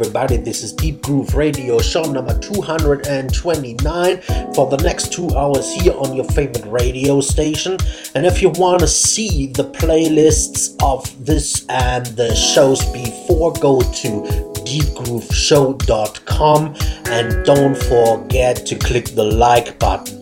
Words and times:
everybody. 0.00 0.36
This 0.36 0.62
is 0.62 0.72
Deep 0.72 1.02
Groove 1.02 1.34
Radio, 1.34 1.80
show 1.80 2.04
number 2.04 2.38
229 2.38 4.22
for 4.54 4.70
the 4.70 4.76
next 4.76 5.12
two 5.12 5.28
hours 5.36 5.74
here 5.74 5.92
on 5.94 6.14
your 6.14 6.24
favorite 6.26 6.64
radio 6.66 7.20
station. 7.20 7.76
And 8.14 8.24
if 8.24 8.40
you 8.40 8.50
want 8.50 8.78
to 8.78 8.86
see 8.86 9.48
the 9.48 9.64
playlists 9.64 10.76
of 10.84 11.26
this 11.26 11.66
and 11.68 12.06
the 12.06 12.32
shows 12.32 12.84
before, 12.92 13.52
go 13.54 13.80
to 13.80 14.22
deepgrooveshow.com 14.62 16.76
and 17.06 17.44
don't 17.44 17.76
forget 17.76 18.64
to 18.66 18.76
click 18.76 19.16
the 19.16 19.24
like 19.24 19.80
button 19.80 20.17